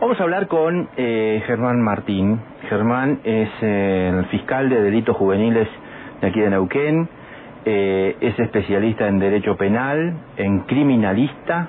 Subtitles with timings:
[0.00, 2.38] Vamos a hablar con eh, Germán Martín.
[2.68, 5.66] Germán es eh, el fiscal de delitos juveniles
[6.20, 7.08] de aquí de Neuquén,
[7.64, 11.68] eh, es especialista en derecho penal, en criminalista,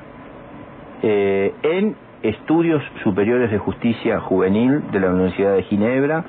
[1.02, 6.23] en estudios superiores de justicia juvenil de la Universidad de Ginebra,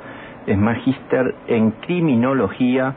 [0.47, 2.95] es magíster en criminología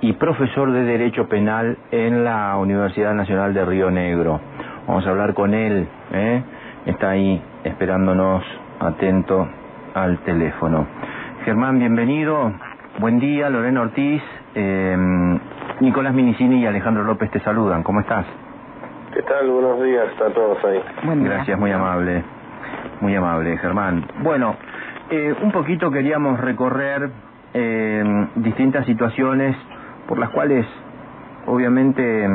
[0.00, 4.40] y profesor de derecho penal en la Universidad Nacional de Río Negro.
[4.86, 5.86] Vamos a hablar con él.
[6.12, 6.42] ¿eh?
[6.86, 8.44] está ahí esperándonos
[8.80, 9.48] atento
[9.94, 10.86] al teléfono.
[11.44, 12.52] Germán, bienvenido.
[12.98, 14.22] Buen día, Lorena Ortiz,
[14.54, 14.96] eh,
[15.80, 17.82] Nicolás Minicini y Alejandro López te saludan.
[17.82, 18.26] ¿Cómo estás?
[19.14, 19.48] ¿Qué tal?
[19.50, 20.82] Buenos días a todos ahí.
[21.24, 22.22] Gracias, muy amable.
[23.00, 24.04] Muy amable, Germán.
[24.22, 24.56] Bueno,
[25.10, 27.10] eh, un poquito queríamos recorrer
[27.54, 29.56] eh, distintas situaciones
[30.06, 30.66] por las cuales
[31.46, 32.28] obviamente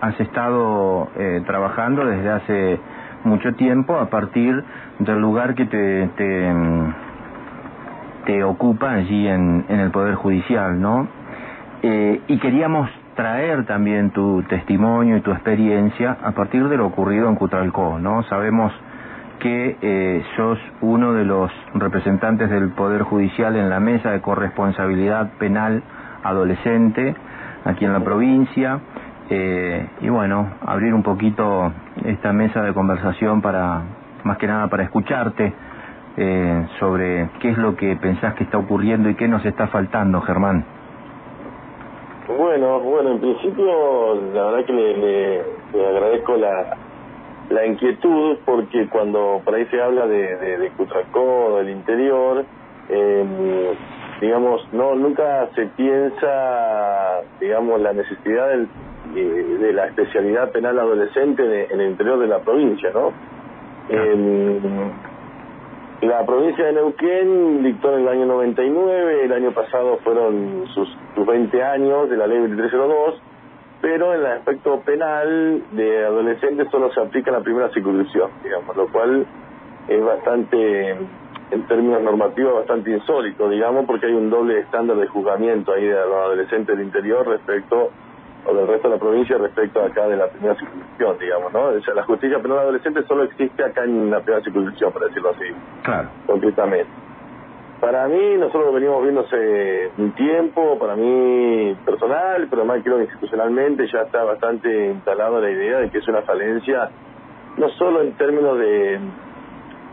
[0.00, 2.80] has estado eh, trabajando desde hace
[3.24, 4.62] mucho tiempo a partir
[4.98, 6.08] del lugar que te,
[8.24, 11.08] te, ocupa allí en, en, el Poder Judicial, ¿no?
[11.82, 17.28] Eh, y queríamos traer también tu testimonio y tu experiencia a partir de lo ocurrido
[17.28, 18.22] en Cutralcó, ¿no?
[18.24, 18.72] Sabemos
[19.40, 25.32] que eh, sos uno de los representantes del Poder Judicial en la mesa de corresponsabilidad
[25.38, 25.82] penal
[26.22, 27.14] adolescente
[27.64, 28.80] aquí en la provincia.
[29.30, 31.72] Eh, y bueno, abrir un poquito
[32.04, 33.82] esta mesa de conversación para,
[34.22, 35.52] más que nada, para escucharte
[36.16, 40.20] eh, sobre qué es lo que pensás que está ocurriendo y qué nos está faltando,
[40.20, 40.64] Germán.
[42.38, 45.40] Bueno, bueno, en principio, la verdad que le,
[45.86, 46.76] agradezco la,
[47.50, 50.70] la inquietud porque cuando por ahí se habla de, de, de
[51.56, 52.44] del interior,
[52.90, 53.74] eh,
[54.20, 58.68] digamos, no nunca se piensa, digamos, la necesidad del,
[59.14, 63.12] de, la especialidad penal adolescente en el interior de la provincia, ¿no?
[66.02, 71.26] la provincia de Neuquén dictó en el año 99, el año pasado fueron sus, sus
[71.26, 73.22] 20 años de la ley 2302,
[73.80, 78.88] pero en el aspecto penal de adolescentes solo se aplica la primera circunscripción, digamos, lo
[78.88, 79.26] cual
[79.88, 80.96] es bastante
[81.50, 85.94] en términos normativos bastante insólito, digamos, porque hay un doble estándar de juzgamiento ahí de
[85.94, 87.90] los adolescentes del interior respecto
[88.46, 91.64] o del resto de la provincia respecto acá de la primera circunscripción, digamos, ¿no?
[91.64, 95.30] O sea, la justicia penal adolescente solo existe acá en la primera circunscripción, para decirlo
[95.30, 95.44] así.
[95.82, 96.08] Claro.
[96.26, 96.90] Concretamente.
[97.80, 102.96] Para mí, nosotros lo venimos viendo hace un tiempo, para mí personal, pero más creo
[102.96, 106.88] que institucionalmente ya está bastante instalada la idea de que es una falencia,
[107.56, 108.98] no solo en términos de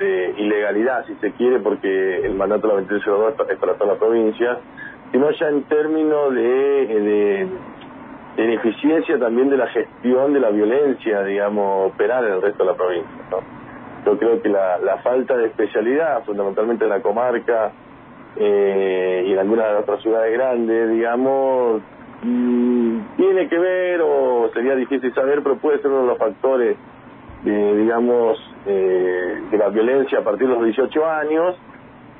[0.02, 4.00] de ilegalidad, si se quiere, porque el mandato de la 2302 es para toda la
[4.00, 4.58] provincia,
[5.12, 7.48] sino ya en términos de, de,
[8.38, 12.78] ineficiencia también de la gestión de la violencia, digamos, operar en el resto de la
[12.78, 13.12] provincia.
[13.30, 13.40] ¿no?
[14.06, 17.72] Yo creo que la, la falta de especialidad, fundamentalmente en la comarca
[18.36, 21.82] eh, y en algunas de las otras ciudades grandes, digamos,
[22.24, 26.78] mm, tiene que ver, o sería difícil saber, pero puede ser uno de los factores
[27.44, 31.56] de, digamos, eh, de la violencia a partir de los 18 años,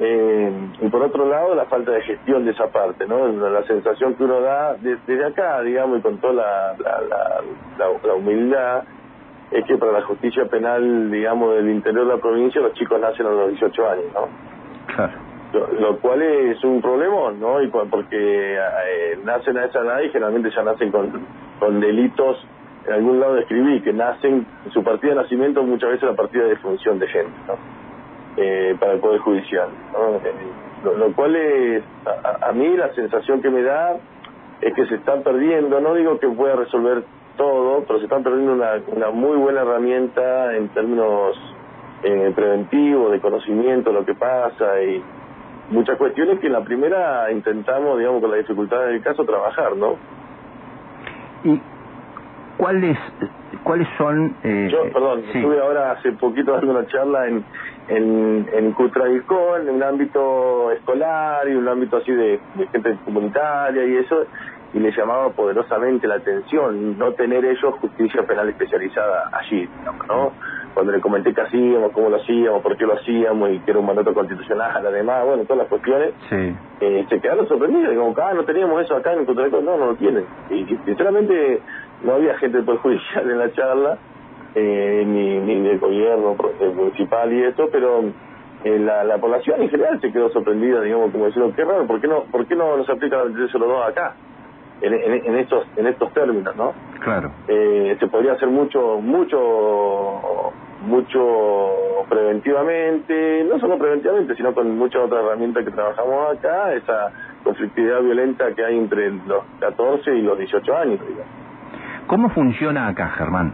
[0.04, 0.52] eh,
[0.82, 3.28] y por otro lado la falta de gestión de esa parte, ¿no?
[3.28, 6.76] La, sensación que uno da desde acá, digamos, y con toda la,
[7.78, 8.84] la, humildad,
[9.52, 13.28] es que para la justicia penal, digamos, del interior de la provincia, los chicos nacen
[13.28, 14.96] a los 18 años, ¿no?
[14.96, 15.14] Claro.
[15.80, 17.62] Lo, cual es un problema, ¿no?
[17.62, 21.12] Y porque eh, nacen a esa edad y generalmente ya nacen con,
[21.60, 22.44] con delitos
[22.88, 26.56] en algún lado escribí que nacen, su partida de nacimiento muchas veces la partida de
[26.56, 27.81] función de gente, ¿no?
[28.38, 29.68] Eh, para el Poder Judicial.
[30.24, 30.34] Eh,
[30.84, 31.84] lo, cual es,
[32.42, 33.98] a, mí la sensación que me da
[34.62, 37.04] es que se están perdiendo, no digo que pueda resolver
[37.36, 41.36] todo, pero se están perdiendo una, una muy buena herramienta en términos
[42.04, 45.04] eh, preventivos, de conocimiento de lo que pasa y
[45.70, 49.98] muchas cuestiones que en la primera intentamos, digamos, con la dificultad del caso, trabajar, ¿no?
[51.44, 51.62] Y
[52.58, 52.98] ¿cuáles
[53.64, 54.36] cuáles son...?
[54.44, 57.44] Eh, Yo, perdón, estuve ahora hace poquito dando una charla en,
[57.88, 62.40] en, en en un ámbito escolar y un ámbito así de,
[62.72, 64.26] gente comunitaria y eso,
[64.74, 70.32] y le llamaba poderosamente la atención no tener ellos justicia penal especializada allí, digamos, ¿no?
[70.74, 73.80] Cuando le comenté qué hacíamos, cómo lo hacíamos, por qué lo hacíamos y que era
[73.82, 76.56] un mandato constitucional, además, bueno, todas las cuestiones, sí.
[76.80, 79.96] eh, se quedaron sorprendidos, como ah, no teníamos eso acá en Cutralcó, no, no lo
[79.96, 80.24] tienen.
[80.50, 81.60] Y sinceramente
[82.04, 83.98] no había gente del Poder Judicial en la charla,
[84.56, 86.36] eh, ni, ni del gobierno
[86.76, 88.04] municipal y eso, pero
[88.64, 92.00] eh, la, la población en general se quedó sorprendida, digamos, como decirlo, qué raro, ¿por
[92.00, 94.16] qué no, por qué no nos aplica la 2302 acá?
[94.82, 96.74] En, en, en, estos en estos términos, ¿no?
[97.02, 97.32] Claro.
[97.48, 100.52] Eh, se podría hacer mucho mucho
[100.82, 107.12] mucho preventivamente, no solo preventivamente, sino con muchas otras herramientas que trabajamos acá, esa
[107.44, 111.00] conflictividad violenta que hay entre los 14 y los 18 años.
[112.08, 113.54] ¿Cómo funciona acá, Germán?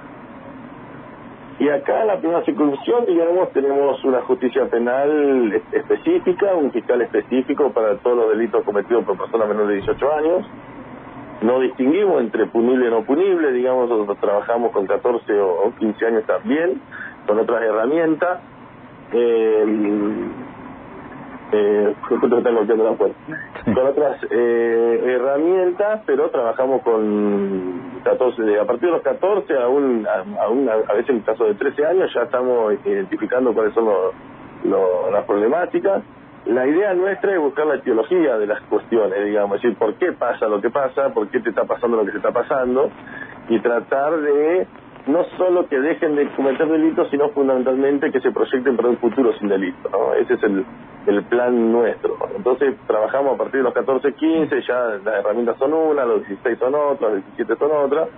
[1.59, 7.71] Y acá en la primera circunscripción, digamos, tenemos una justicia penal específica, un fiscal específico
[7.71, 10.45] para todos los delitos cometidos por personas menores de 18 años.
[11.41, 16.23] No distinguimos entre punible y no punible, digamos, nosotros trabajamos con 14 o 15 años
[16.25, 16.79] también,
[17.25, 18.39] con otras herramientas.
[19.13, 19.65] Eh,
[21.51, 23.17] eh, la puerta.
[23.65, 30.07] Con otras eh, herramientas, pero trabajamos con 14, a partir de los 14, aún,
[30.39, 33.87] aún a, veces en el caso de 13 años, ya estamos identificando cuáles son
[35.11, 36.03] las problemáticas.
[36.45, 40.13] La idea nuestra es buscar la etiología de las cuestiones, digamos, es decir, por qué
[40.13, 42.89] pasa lo que pasa, por qué te está pasando lo que se está pasando,
[43.49, 44.67] y tratar de
[45.07, 49.33] no solo que dejen de cometer delitos, sino fundamentalmente que se proyecten para un futuro
[49.39, 49.89] sin delito.
[49.89, 50.13] ¿no?
[50.13, 50.65] Ese es el,
[51.07, 52.17] el plan nuestro.
[52.35, 56.59] Entonces trabajamos a partir de los 14, 15, ya las herramientas son una, los 16
[56.59, 58.09] son otras, los 17 son otras.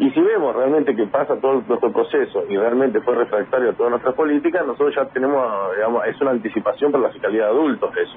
[0.00, 3.90] Y si vemos realmente que pasa todo nuestro proceso y realmente fue refractario a todas
[3.90, 5.42] nuestras políticas, nosotros ya tenemos,
[5.74, 8.16] digamos, es una anticipación para la Fiscalía de Adultos eso.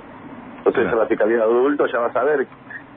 [0.58, 2.46] Entonces la Fiscalía de Adultos ya va a saber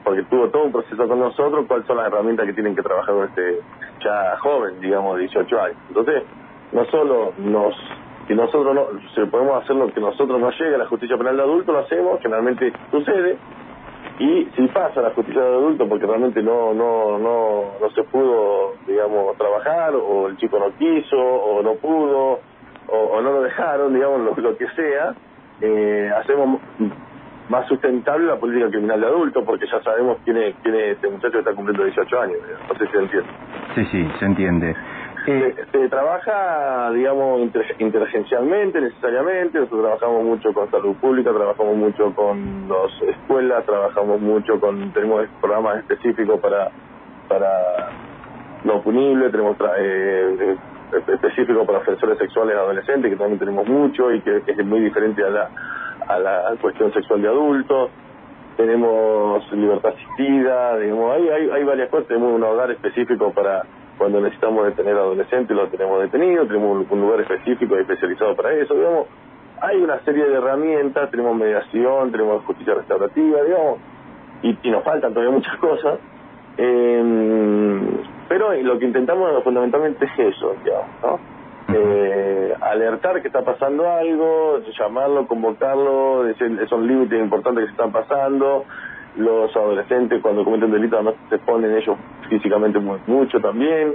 [0.05, 3.15] porque tuvo todo un proceso con nosotros, cuáles son las herramientas que tienen que trabajar
[3.15, 3.59] con este
[4.03, 5.77] ya joven, digamos, de 18 años.
[5.89, 6.23] Entonces,
[6.71, 7.75] no solo nos,
[8.27, 11.35] que nosotros no, si podemos hacer lo que nosotros nos llega a la justicia penal
[11.37, 13.37] de adulto, lo hacemos, generalmente sucede,
[14.19, 18.75] y si pasa la justicia de adulto porque realmente no, no, no, no se pudo,
[18.85, 22.39] digamos, trabajar, o el chico no quiso, o no pudo,
[22.87, 25.15] o, no lo dejaron, digamos, lo, lo que sea,
[25.61, 26.59] eh, hacemos
[27.49, 31.09] más sustentable la política criminal de adultos, porque ya sabemos quién es, quién es este
[31.09, 32.37] muchacho que está cumpliendo 18 años.
[32.67, 33.29] No sé si se entiende.
[33.75, 34.75] Sí, sí, se entiende.
[35.27, 37.49] Eh, se, trabaja, digamos,
[37.79, 39.59] interagencialmente, necesariamente.
[39.59, 44.91] Nosotros trabajamos mucho con salud pública, trabajamos mucho con las escuelas, trabajamos mucho con.
[44.93, 46.69] Tenemos programas específicos para
[47.27, 47.89] para
[48.63, 50.57] no punible, tenemos eh, eh
[51.07, 55.29] específicos para ofensores sexuales adolescentes, que también tenemos mucho y que es muy diferente a
[55.29, 55.49] la
[56.07, 57.89] a la cuestión sexual de adultos,
[58.57, 63.63] tenemos libertad asistida, digamos, hay, hay, hay varias cosas, tenemos un hogar específico para
[63.97, 68.73] cuando necesitamos detener adolescentes, lo tenemos detenido, tenemos un, lugar específico y especializado para eso,
[68.73, 69.07] digamos,
[69.61, 73.79] hay una serie de herramientas, tenemos mediación, tenemos justicia restaurativa, digamos,
[74.41, 75.99] y, y nos faltan todavía muchas cosas,
[76.57, 77.81] eh,
[78.27, 81.34] pero lo que intentamos fundamentalmente es eso, digamos, ¿no?
[81.77, 87.91] Eh, alertar que está pasando algo, llamarlo, convocarlo, decir esos límites importantes que se están
[87.91, 88.65] pasando.
[89.17, 91.97] Los adolescentes cuando cometen delitos no se ponen ellos
[92.29, 93.93] físicamente mucho también.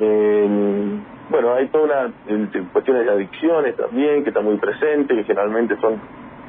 [0.00, 1.00] Eh,
[1.30, 6.00] bueno, hay toda una cuestiones de adicciones también que están muy presentes, que generalmente son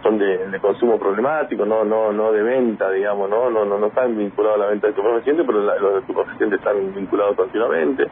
[0.04, 4.18] son de, consumo problemático, no no no de venta, digamos, no no no, no están
[4.18, 8.08] vinculados a la venta de estupefacientes, pero los de estupefacientes están vinculados continuamente.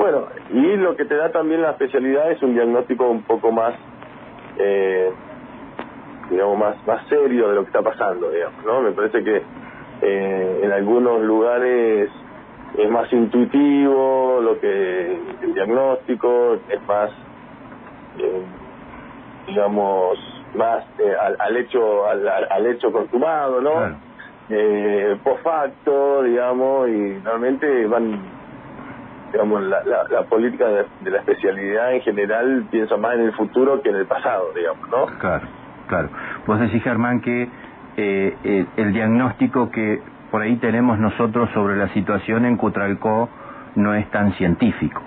[0.00, 3.74] Bueno, y lo que te da también la especialidad es un diagnóstico un poco más,
[4.56, 5.10] eh,
[6.30, 8.80] digamos, más, más serio de lo que está pasando, digamos, ¿no?
[8.80, 9.42] Me parece que
[10.00, 12.08] eh, en algunos lugares
[12.78, 17.10] es más intuitivo lo que el diagnóstico, es más,
[18.20, 18.42] eh,
[19.48, 20.18] digamos,
[20.54, 20.82] más
[21.40, 24.10] al, hecho al, al, hecho consumado, ¿no?
[25.22, 28.39] post facto, digamos, y realmente van
[29.32, 33.90] digamos, la, la, política de, la especialidad en general piensa más en el futuro que
[33.90, 35.06] en el pasado, digamos, ¿no?
[35.18, 35.46] Claro,
[35.88, 36.08] claro.
[36.46, 37.48] Vos decís, Germán, que
[37.96, 43.28] eh, eh, el diagnóstico que por ahí tenemos nosotros sobre la situación en Cutralcó
[43.76, 45.02] no es tan científico.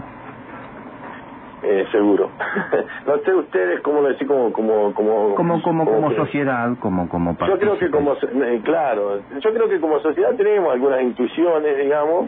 [1.64, 2.30] Eh, seguro.
[3.08, 7.38] no sé ustedes cómo lo decís como como como como como, como, sociedad, como como
[7.38, 12.28] Yo creo que como eh, claro, yo creo que como sociedad tenemos algunas intuiciones, digamos,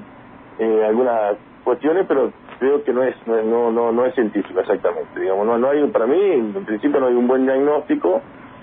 [0.58, 5.20] eh, algunas cuestiones, pero creo que no es no no no es científico exactamente.
[5.20, 8.22] Digamos, no no hay para mí en principio no hay un buen diagnóstico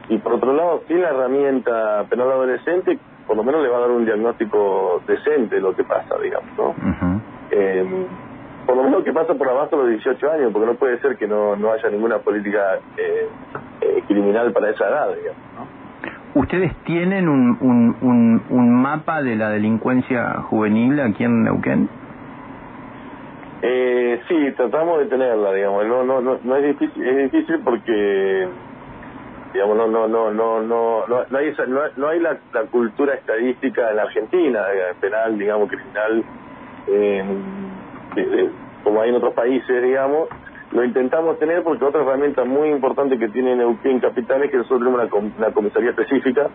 [0.09, 3.81] y por otro lado sin la herramienta penal adolescente por lo menos le va a
[3.81, 6.75] dar un diagnóstico decente de lo que pasa, digamos, ¿no?
[7.51, 8.07] eh,
[8.67, 11.17] por lo menos que pasa por abajo de los 18 años, porque no puede ser
[11.17, 13.29] que no, no haya ninguna política eh,
[13.81, 15.83] eh, criminal para esa edad, digamos, ¿no?
[16.35, 21.89] ¿Ustedes tienen un, un, un, un mapa de la delincuencia juvenil aquí en Neuquén?
[23.65, 25.87] Eh, sí, tratamos de tenerla, digamos.
[25.87, 28.49] No, no, no, no es difícil, es difícil porque,
[29.53, 33.91] digamos, no, no, no, no, no, no, hay esa, no, hay la, la, cultura estadística
[33.91, 36.25] en la Argentina, eh, penal, digamos, criminal,
[36.89, 37.25] eh,
[38.83, 40.29] como hay en otros países, digamos.
[40.73, 44.81] lo intentamos tener porque otra herramienta muy importante que tiene Neuquén Capital es que nosotros
[44.81, 46.49] tenemos una, comisaría específica,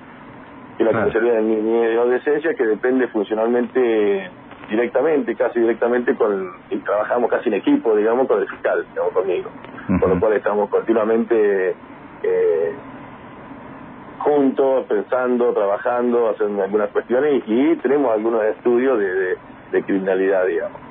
[0.78, 4.30] que es la comisaría de niñez y adolescencia, que depende funcionalmente
[4.70, 9.50] directamente, casi directamente con, y trabajamos casi en equipo, digamos, con el fiscal, digamos, conmigo.
[10.00, 11.76] Por lo cual estamos continuamente
[12.24, 12.76] eh,
[14.20, 19.38] juntos, pensando, trabajando, haciendo algunas cuestiones y, tenemos algunos estudios de,
[19.72, 20.82] de, criminalidad, digamos.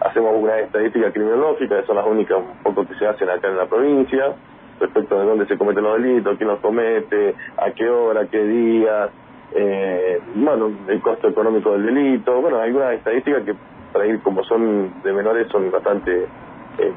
[0.00, 3.56] Hacemos una estadística criminológica, que son las únicas un poco que se hacen acá en
[3.56, 4.34] la provincia,
[4.78, 9.08] respecto de dónde se cometen los delitos, quién los comete, a qué hora, qué día,
[9.54, 13.54] eh, bueno, el costo económico del delito, bueno, hay algunas estadísticas que
[13.92, 16.26] para ir como son de menores son bastante
[16.78, 16.92] eh,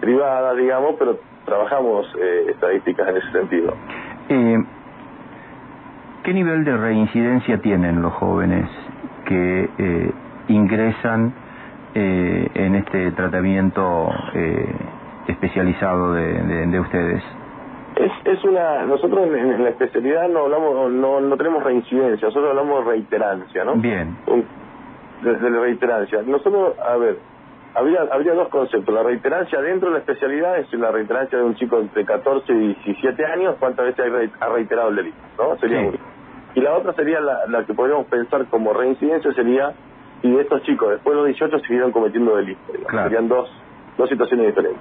[0.00, 3.74] privadas, digamos, pero trabajamos eh, estadísticas en ese sentido.
[4.30, 4.64] Eh,
[6.22, 8.70] ¿Qué nivel de reincidencia tienen los jóvenes
[9.26, 9.68] que
[10.48, 11.34] ingresan
[11.94, 14.08] en este tratamiento
[15.28, 17.22] especializado de, ustedes?
[17.96, 22.84] Es, es una nosotros en, la especialidad no hablamos no, no tenemos reincidencia nosotros hablamos
[22.84, 24.16] de reiterancia no bien.
[25.22, 26.22] Desde la reiterancia.
[26.22, 27.18] Nosotros a ver
[27.74, 31.54] habría habría dos conceptos la reiterancia dentro de la especialidad es la reiterancia de un
[31.54, 35.92] chico entre 14 y 17 años cuántas veces ha reiterado el delito no sería
[36.54, 39.72] y la otra sería la, que podríamos pensar como reincidencia sería
[40.22, 42.76] si estos chicos después de los 18 siguieron cometiendo delitos.
[42.90, 43.50] Serían dos,
[43.98, 44.80] dos situaciones diferentes.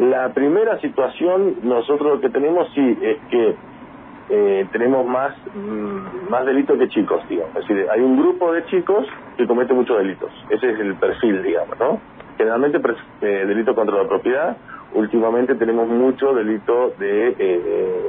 [0.00, 3.54] La primera situación, nosotros lo que tenemos sí es que
[4.30, 7.54] eh, tenemos más, mm, más delitos que chicos, digamos.
[7.56, 10.30] Es decir, hay un grupo de chicos que cometen muchos delitos.
[10.48, 12.00] Ese es el perfil, digamos, ¿no?
[12.38, 12.80] Generalmente
[13.20, 14.56] eh, delito contra la propiedad.
[14.94, 18.08] Últimamente tenemos mucho delito de eh,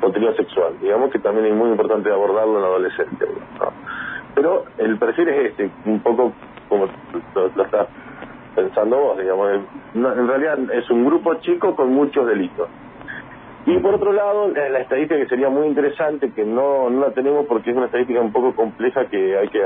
[0.00, 0.72] contenido sexual.
[0.80, 3.26] Digamos que también es muy importante abordarlo en la adolescencia.
[4.34, 6.32] Pero el perfil es este, un poco
[6.70, 6.86] como
[7.34, 7.88] lo, estás
[8.54, 9.60] pensando vos, digamos.
[9.94, 12.68] en realidad es un grupo chico con muchos delitos.
[13.66, 17.46] Y por otro lado, la, estadística que sería muy interesante, que no, no la tenemos
[17.46, 19.64] porque es una estadística un poco compleja que hay que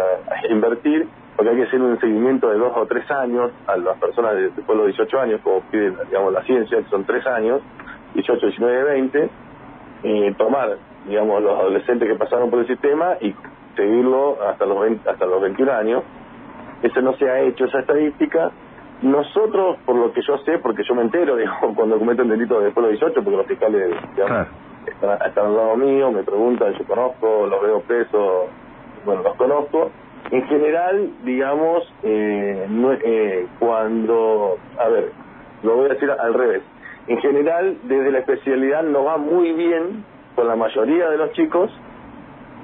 [0.50, 4.36] invertir, porque hay que hacer un seguimiento de dos o tres años a las personas
[4.36, 7.60] de, después de los 18 años, como pide digamos, la ciencia, son tres años,
[8.14, 9.30] 18, 19, 20,
[10.04, 10.76] eh, tomar,
[11.08, 13.34] digamos, los adolescentes que pasaron por el sistema y
[13.74, 16.04] seguirlo hasta los hasta los 21 años.
[16.84, 18.52] Eso no se ha hecho, esa estadística.
[19.02, 22.86] Nosotros, por lo que yo sé, porque yo me entero, digamos, cuando cometen delitos después
[22.86, 24.48] de los 18, porque los fiscales, digamos,
[24.86, 28.46] están, están, al lado mío, me preguntan, yo conozco, los veo presos,
[29.04, 29.90] bueno, los conozco.
[30.30, 32.66] En general, digamos, eh,
[33.04, 35.12] eh, cuando, a ver,
[35.62, 36.62] lo voy a decir al revés,
[37.06, 41.70] en general, desde la especialidad no va muy bien con la mayoría de los chicos,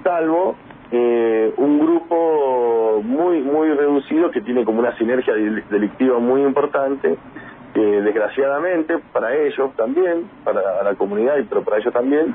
[0.02, 0.56] salvo
[0.92, 7.16] eh, un grupo muy muy reducido que tiene como una sinergia delictiva muy importante,
[7.74, 12.34] que desgraciadamente para ellos también, para la comunidad, pero para ellos también,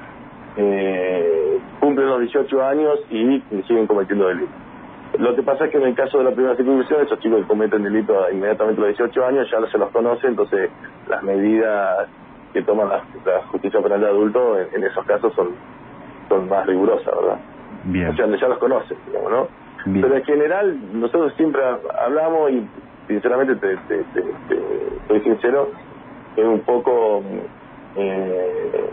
[0.57, 4.69] eh, cumplen los 18 años y siguen cometiendo delitos.
[5.17, 7.83] Lo que pasa es que en el caso de la primera circunscripción, esos chicos cometen
[7.83, 10.69] delito inmediatamente a los 18 años ya se los conoce, entonces
[11.07, 12.07] las medidas
[12.53, 15.49] que toma la, justicia penal de adulto en, esos casos son,
[16.29, 17.39] son más rigurosas, ¿verdad?
[17.91, 18.09] Bien.
[18.09, 19.47] O sea, ya los conocen, digamos, ¿no?
[19.85, 21.61] Pero en general, nosotros siempre
[21.99, 22.67] hablamos y
[23.07, 24.23] sinceramente te, te, te,
[25.07, 25.69] soy sincero,
[26.35, 27.23] es un poco...
[27.95, 28.89] Eh,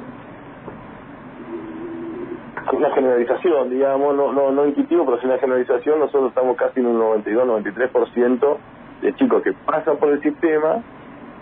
[2.73, 6.87] una generalización, digamos, no, no, no intuitivo, pero es una generalización, nosotros estamos casi en
[6.87, 8.57] un 92-93%
[9.03, 10.83] de chicos que pasan por el sistema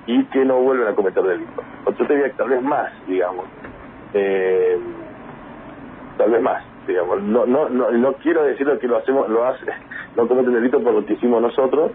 [0.06, 1.64] y que no vuelven a cometer delitos.
[1.96, 3.46] Te que tal vez más, digamos.
[4.12, 4.78] Eh,
[6.18, 7.22] tal vez más, digamos.
[7.22, 9.66] No, no, no, no quiero decir que lo hacemos, lo hace,
[10.16, 11.92] no cometen delitos por lo que hicimos nosotros,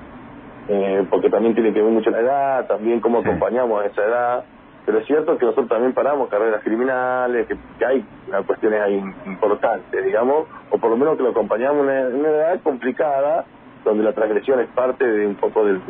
[0.67, 4.43] eh, porque también tiene que ver mucho la edad, también cómo acompañamos a esa edad.
[4.85, 8.03] Pero es cierto que nosotros también paramos carreras criminales, que, hay
[8.45, 13.45] cuestiones ahí importantes, digamos, o por lo menos que lo acompañamos en una, edad complicada,
[13.83, 15.81] donde la transgresión es parte de un poco del,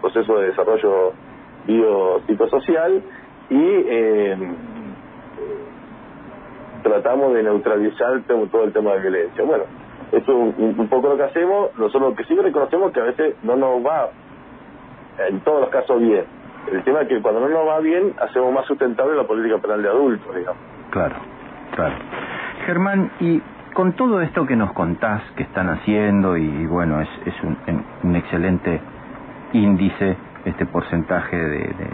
[0.00, 1.12] proceso de desarrollo
[1.66, 3.02] biopsicosocial
[3.48, 4.36] y eh,
[6.88, 9.44] tratamos de neutralizar todo el tema de violencia.
[9.44, 9.64] Bueno,
[10.12, 11.76] eso es un, poco lo que hacemos.
[11.78, 14.10] Nosotros lo que sí reconocemos que a veces no nos va,
[15.28, 16.24] en todos los casos, bien
[16.72, 19.82] el tema es que cuando no nos va bien, hacemos más sustentable la política penal
[19.82, 20.60] de adultos, digamos.
[20.90, 21.16] Claro,
[21.74, 21.94] claro.
[22.64, 23.40] Germán, y
[23.72, 27.56] con todo esto que nos contás que están haciendo, y, bueno, es, es un,
[28.02, 28.80] un, excelente
[29.52, 31.90] índice, este porcentaje de, de,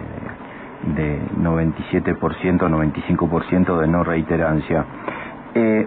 [0.83, 2.17] de 97%,
[2.59, 4.85] 95% de no reiterancia,
[5.55, 5.87] eh,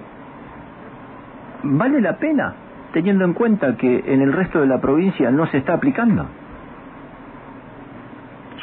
[1.64, 2.56] ¿vale la pena
[2.94, 6.26] teniendo en cuenta que en el resto de la provincia no se está aplicando?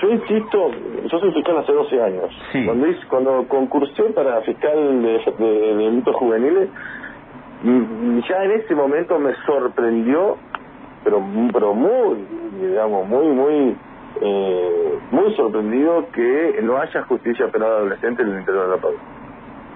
[0.03, 0.71] yo insisto,
[1.07, 2.31] yo soy fiscal hace 12 años.
[2.67, 6.69] Cuando, cuando concursé para fiscal de, delitos juveniles,
[7.63, 10.39] mm, ya en ese momento me sorprendió,
[11.05, 11.23] pero,
[11.53, 12.17] pero muy,
[12.61, 13.77] digamos, muy, muy,
[14.21, 19.09] eh, muy sorprendido que no haya justicia penal adolescente en el interior de la provincia.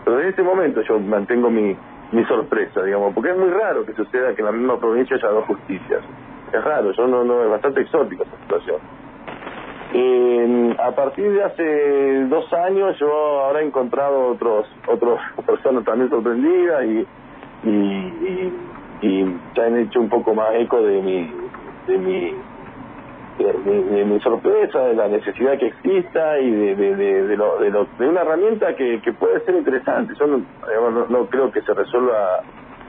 [0.05, 1.76] Pero en ese momento yo mantengo mi,
[2.12, 5.28] mi sorpresa, digamos, porque es muy raro que suceda que en la misma provincia haya
[5.28, 6.02] dos justicias.
[6.52, 8.81] Es raro, yo no, no es bastante exótico esa situación.
[9.93, 16.11] Eh, a partir de hace dos años yo ahora he encontrado otros otros personas también
[16.11, 17.07] sorprendidas y,
[17.69, 18.52] y,
[19.02, 21.33] y, ya han hecho un poco más eco de mi
[21.87, 22.35] de mi
[23.38, 28.09] de, mi sorpresa, de la necesidad que exista y de, de, lo, de, lo, de
[28.09, 30.14] una herramienta que, que puede ser interesante.
[30.19, 32.43] Yo no, no, creo que se resuelva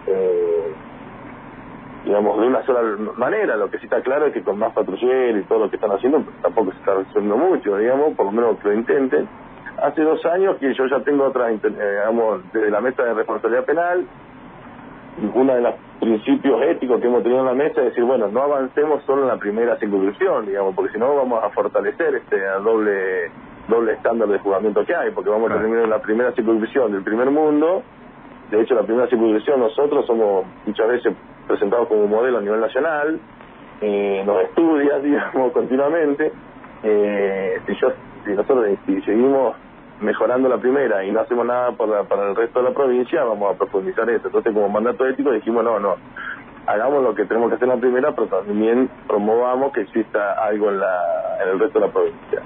[0.08, 0.74] eh,
[2.06, 2.82] digamos, de una sola
[3.18, 3.56] manera.
[3.58, 5.92] Lo que sí está claro es que con más patrulleros y todo lo que están
[5.92, 9.27] haciendo, pues, tampoco se está resolviendo mucho, digamos, por lo menos que lo intenten.
[9.82, 13.66] Hace dos años que yo ya tengo otra, eh, digamos, desde la mesa de responsabilidad
[13.66, 14.08] penal,
[15.33, 18.41] uno de los principios éticos que hemos tenido en la mesa es decir, bueno, no
[18.41, 23.31] avancemos solo en la primera circunscripción, digamos, porque si no vamos a fortalecer este doble
[23.67, 27.03] doble estándar de juzgamiento que hay, porque vamos a terminar en la primera circunscripción del
[27.03, 27.83] primer mundo.
[28.50, 31.13] De hecho, la primera circunscripción nosotros somos muchas veces
[31.47, 33.19] presentados como modelo a nivel nacional,
[33.81, 36.31] eh, nos estudia, digamos, continuamente.
[36.83, 37.91] Eh, si, yo,
[38.24, 39.55] si nosotros si seguimos
[40.01, 43.56] mejorando la primera y no hacemos nada para, para el resto de la provincia, vamos
[43.56, 44.27] a profundizar eso.
[44.27, 45.96] Entonces, como mandato ético, dijimos, no, no,
[46.68, 50.70] hagamos lo que tenemos que hacer en la primera, pero también promovamos que exista algo
[50.70, 52.42] en, la, en el resto de la provincia.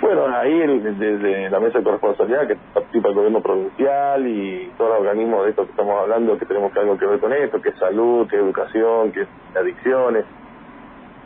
[0.00, 5.00] Bueno, ahí desde la mesa de corresponsabilidad que participa el gobierno provincial y todos los
[5.00, 7.78] organismos de esto que estamos hablando, que tenemos algo que ver con esto, que es
[7.78, 10.24] salud, que es educación, que es adicciones.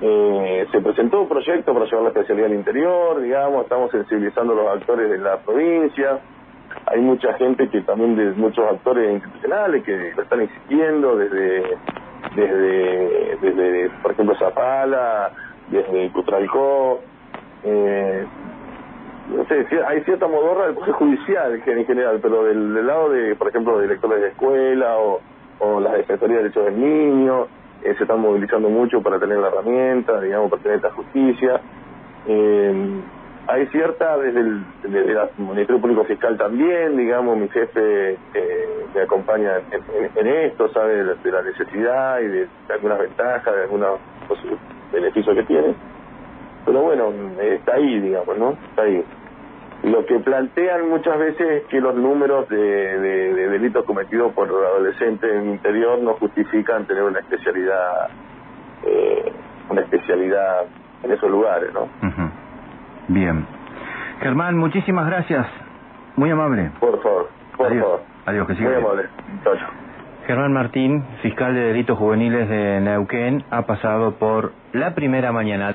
[0.05, 4.57] Eh, se presentó un proyecto para llevar la especialidad al interior, digamos, estamos sensibilizando a
[4.57, 6.19] los actores de la provincia.
[6.87, 11.79] Hay mucha gente que también, de muchos actores institucionales que lo están insistiendo desde,
[12.35, 15.31] desde, desde por ejemplo, Zapala,
[15.71, 17.01] desde Cutralcó.
[17.63, 18.27] Eh,
[19.37, 23.51] no sé, hay cierta modorra del Poder Judicial en general, pero del, lado de, por
[23.51, 25.21] ejemplo, directores de escuela o,
[25.61, 27.47] o las Defensorías de Derechos del Niño,
[27.85, 31.61] eh, se están movilizando mucho para tener la herramienta, digamos, para tener esta justicia.
[32.27, 33.01] Eh,
[33.49, 39.61] hay cierta, desde el, desde Ministerio Público Fiscal también, digamos, mi jefe eh, me acompaña
[40.15, 43.99] en, esto, sabe de la, necesidad y de, algunas ventajas, de algunos
[44.93, 45.75] beneficios que tiene.
[46.65, 48.57] Pero bueno, está ahí, digamos, ¿no?
[48.71, 49.05] Está ahí.
[49.83, 55.39] Lo que plantean muchas veces es que los números de, delitos cometidos por adolescentes en
[55.39, 58.09] el interior no justifican tener una especialidad,
[58.87, 59.33] eh,
[59.69, 60.67] una especialidad
[61.03, 61.89] en esos lugares, ¿no?
[63.09, 63.45] Bien.
[64.21, 65.47] Germán, muchísimas gracias.
[66.15, 66.71] Muy amable.
[66.79, 67.83] Por favor, por Adiós.
[67.83, 68.01] favor.
[68.27, 69.09] Adiós, que siga Muy amable.
[69.43, 69.55] Chao,
[70.27, 75.69] Germán Martín, fiscal de delitos juveniles de Neuquén, ha pasado por la primera mañana.